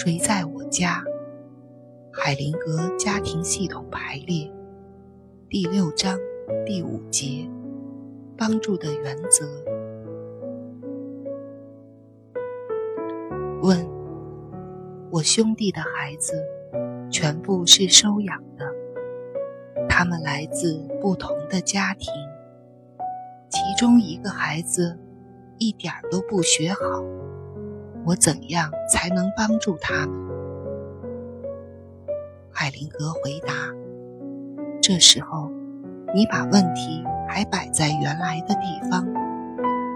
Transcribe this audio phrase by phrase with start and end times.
[0.00, 1.02] 谁在我家？
[2.12, 4.48] 海灵格家庭系统排列
[5.48, 6.16] 第六章
[6.64, 7.50] 第五节：
[8.36, 9.44] 帮助的原则。
[13.60, 13.84] 问：
[15.10, 16.46] 我兄弟的孩子
[17.10, 18.72] 全部是收养的，
[19.88, 22.08] 他们来自不同的家庭，
[23.48, 24.96] 其中一个孩子
[25.58, 27.02] 一点儿都不学好。
[28.08, 30.16] 我怎样才能帮助他们？
[32.50, 33.52] 海灵格回答
[34.80, 35.50] ：“这时候，
[36.14, 39.06] 你把问题还摆在原来的地方，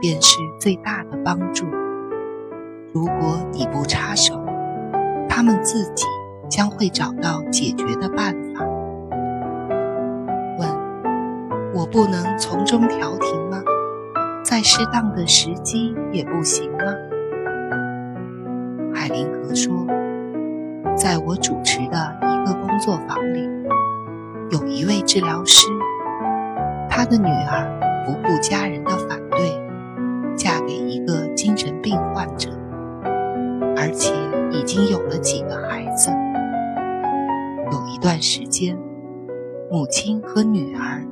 [0.00, 1.66] 便是最大的帮助。
[2.92, 4.44] 如果你不插手，
[5.28, 6.04] 他们自己
[6.48, 8.64] 将会找到解决的办法。”
[10.58, 10.68] 问
[11.72, 13.62] ：“我不能从中调停吗？
[14.44, 16.78] 在适当的时机也不行吗？”
[19.00, 19.86] 海林格说
[20.94, 23.48] ：“在我主持的一个工作坊里，
[24.50, 25.68] 有一位治疗师，
[26.86, 29.58] 他的女儿不顾家人的反对，
[30.36, 32.50] 嫁给一个精神病患者，
[33.74, 34.12] 而且
[34.50, 36.10] 已经有了几个孩子。
[37.72, 38.76] 有一段时间，
[39.70, 41.02] 母亲和女儿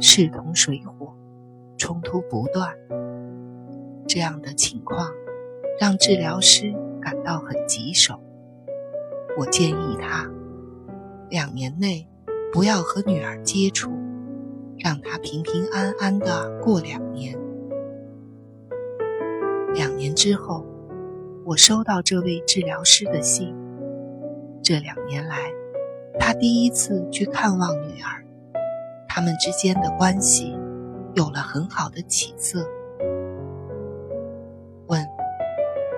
[0.00, 1.14] 势同水火，
[1.78, 2.74] 冲突不断。
[4.08, 5.08] 这样的情况
[5.80, 6.74] 让治疗师。”
[7.06, 8.20] 感到很棘手，
[9.38, 10.28] 我建议他
[11.30, 12.04] 两年内
[12.52, 13.92] 不要和女儿接触，
[14.76, 17.38] 让她平平安安的过两年。
[19.72, 20.66] 两年之后，
[21.44, 23.54] 我收到这位治疗师的信。
[24.60, 25.52] 这两年来，
[26.18, 28.26] 他第一次去看望女儿，
[29.06, 30.58] 他们之间的关系
[31.14, 32.68] 有了很好的起色。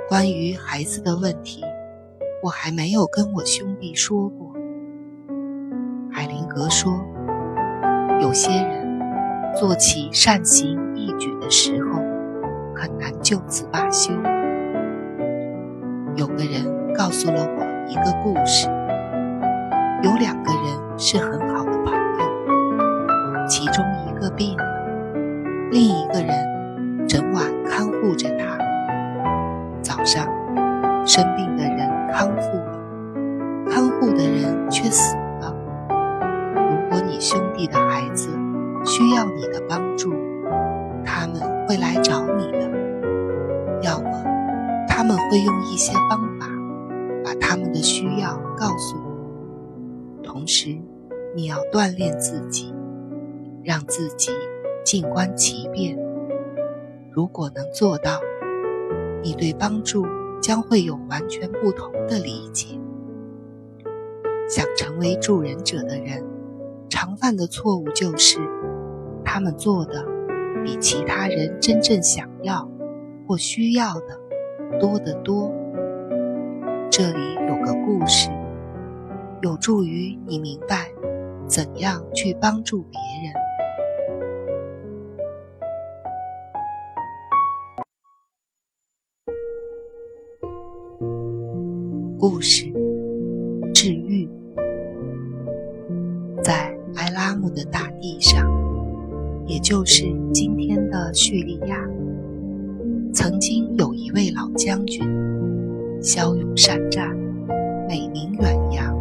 [0.09, 1.63] 关于孩子的问题，
[2.43, 4.55] 我还没有跟我兄弟说过。
[6.11, 6.91] 海灵格说，
[8.19, 8.99] 有些人
[9.55, 12.01] 做起善行义举的时候，
[12.75, 14.11] 很难就此罢休。
[16.17, 18.67] 有个人告诉了我一个故事：
[20.03, 24.65] 有两个人是很好的朋友，其中一个病了，
[25.71, 28.57] 另一个人整晚看护着他。
[30.09, 30.27] 上，
[31.07, 32.81] 生病的人康复了，
[33.69, 35.55] 看护的人却死了。
[36.55, 38.31] 如果你兄弟的孩子
[38.87, 40.15] 需要你的帮助，
[41.05, 42.71] 他们会来找你的；
[43.83, 44.25] 要么，
[44.89, 46.47] 他们会用一些方法
[47.23, 50.23] 把他们的需要告诉你。
[50.27, 50.75] 同时，
[51.37, 52.75] 你要锻炼自己，
[53.63, 54.31] 让自己
[54.87, 55.99] 静观其变。
[57.13, 58.13] 如果能做到。
[59.23, 60.07] 你对帮助
[60.41, 62.79] 将会有完全不同的理解。
[64.49, 66.25] 想成为助人者的人，
[66.89, 68.39] 常犯的错误就是，
[69.25, 70.05] 他们做的
[70.65, 72.71] 比其他人真正想要
[73.27, 74.19] 或需要的
[74.81, 75.53] 多得多。
[76.91, 78.31] 这里有个故事，
[79.43, 80.91] 有助于你明白
[81.47, 83.38] 怎样去帮助别人。
[92.31, 92.71] 故事
[93.73, 94.29] 治愈，
[96.43, 98.47] 在埃拉姆的大地上，
[99.47, 101.89] 也就是今天的叙利亚，
[103.15, 105.03] 曾经有一位老将军，
[106.03, 107.17] 骁勇善战，
[107.89, 108.95] 美名远扬。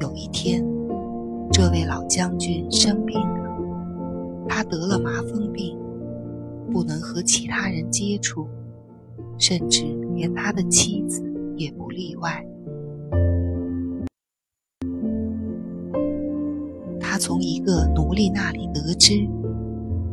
[0.00, 0.66] 有一天，
[1.52, 5.78] 这位老将军生病了，他得了麻风病，
[6.72, 8.48] 不能和其他人接触，
[9.38, 9.84] 甚至
[10.16, 11.29] 连他的妻子。
[11.60, 12.42] 也不例外。
[16.98, 19.28] 他从一个奴隶那里得知，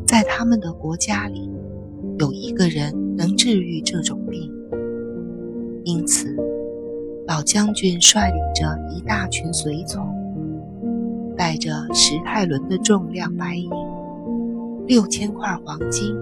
[0.05, 1.49] 在他们的国家里，
[2.19, 4.51] 有一个人能治愈这种病。
[5.85, 6.35] 因此，
[7.25, 10.05] 老将军率领着一大群随从，
[11.37, 13.69] 带着十泰伦的重量白银、
[14.85, 16.13] 六千块黄金、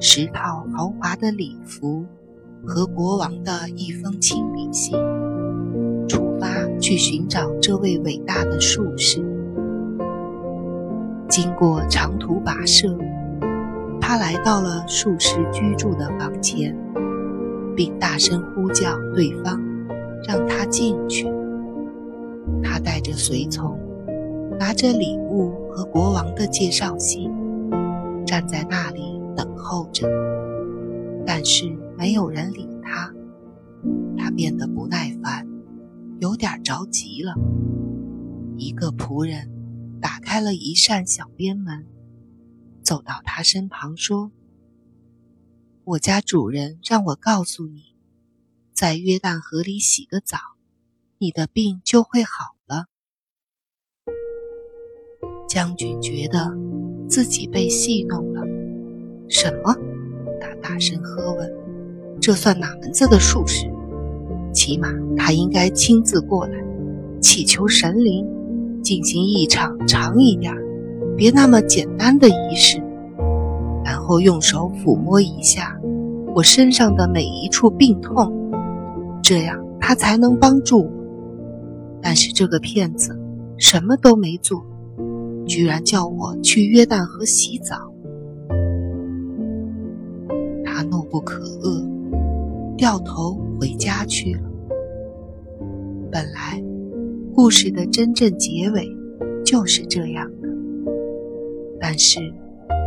[0.00, 2.04] 十套豪华的礼服。
[2.66, 4.94] 和国王的一封亲笔信，
[6.08, 6.46] 出发
[6.78, 9.24] 去寻找这位伟大的术士。
[11.28, 12.96] 经过长途跋涉，
[14.00, 16.76] 他来到了术士居住的房间，
[17.74, 19.60] 并大声呼叫对方，
[20.28, 21.26] 让他进去。
[22.62, 23.78] 他带着随从，
[24.58, 27.30] 拿着礼物和国王的介绍信，
[28.26, 30.06] 站在那里等候着。
[31.26, 31.79] 但是。
[32.00, 33.12] 没有人理他，
[34.16, 35.46] 他变得不耐烦，
[36.18, 37.34] 有点着急了。
[38.56, 41.86] 一个仆人打开了一扇小边门，
[42.82, 44.32] 走到他身旁说
[45.84, 47.94] ：“我家主人让我告诉你，
[48.72, 50.38] 在约旦河里洗个澡，
[51.18, 52.86] 你的病就会好了。”
[55.46, 56.56] 将军觉得
[57.10, 58.40] 自己被戏弄了。
[59.28, 59.76] 什么？
[60.40, 61.52] 他大声喝问
[62.20, 63.66] ：“这算哪门子的术士？
[64.52, 66.52] 起码他应该亲自过来，
[67.20, 68.26] 祈求神灵
[68.82, 70.54] 进行一场长一点、
[71.16, 72.82] 别那么简单的仪式，
[73.84, 75.78] 然后用手抚摸一下
[76.34, 78.32] 我身上的每一处病痛，
[79.22, 80.90] 这样他才能帮助我。
[82.02, 83.16] 但是这个骗子
[83.56, 84.64] 什么都没做，
[85.46, 87.76] 居然叫我去约旦河洗澡。”
[90.64, 91.79] 他怒不可遏，
[92.80, 94.40] 掉头回家去了。
[96.10, 96.64] 本来，
[97.34, 98.88] 故事的真正结尾
[99.44, 100.48] 就是这样的。
[101.78, 102.20] 但是，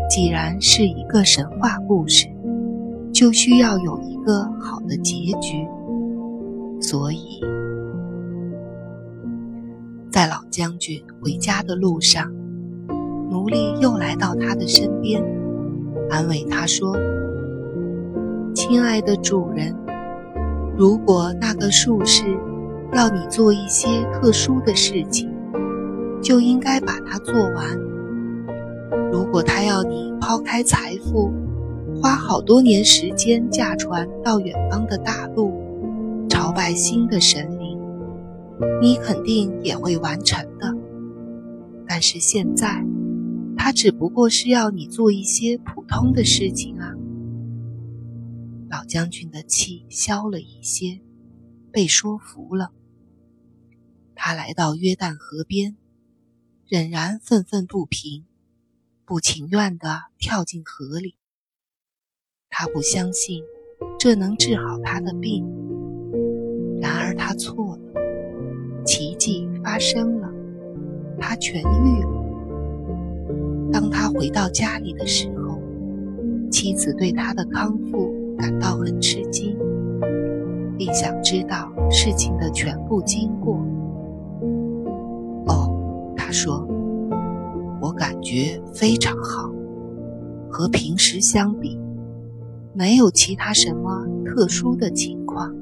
[0.10, 2.26] 既然是一个神话故事，
[3.14, 5.64] 就需要有一个好的结局。
[6.82, 7.40] 所以，
[10.10, 12.34] 在老将军回家的路上，
[13.30, 15.24] 奴隶又来到他的身边，
[16.10, 16.98] 安慰他说。
[18.56, 19.76] 亲爱的主人，
[20.76, 22.24] 如果那个术士
[22.94, 25.30] 要你做一些特殊的事情，
[26.22, 27.78] 就应该把它做完。
[29.12, 31.32] 如果他要你抛开财富，
[32.02, 35.54] 花好多年时间驾船到远方的大陆，
[36.28, 37.78] 朝拜新的神灵，
[38.82, 40.74] 你肯定也会完成的。
[41.88, 42.84] 但是现在，
[43.56, 46.94] 他只不过是要你做一些普通的事情啊。
[48.74, 51.00] 老将军的气消了一些，
[51.72, 52.72] 被说服了。
[54.16, 55.78] 他来到约旦河边，
[56.68, 58.26] 仍然愤愤不平，
[59.06, 61.18] 不情愿地跳进河里。
[62.50, 63.44] 他不相信
[64.00, 65.46] 这能治好他的病，
[66.82, 70.34] 然而他错了，奇迹发生了，
[71.20, 73.70] 他痊愈了。
[73.72, 75.62] 当他回到家里的时候，
[76.50, 78.12] 妻子对他的康复。
[78.44, 79.58] 感到很吃惊，
[80.78, 83.56] 并想知道事情的全部经过。
[85.46, 86.68] 哦，他说
[87.80, 89.50] ：“我感觉非常好，
[90.50, 91.80] 和平时相比，
[92.74, 95.56] 没有其他什么特殊的情况。”